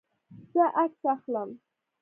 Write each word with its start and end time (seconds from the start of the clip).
زه 0.53 0.63
عکس 0.81 1.03
اخلم 1.13 1.49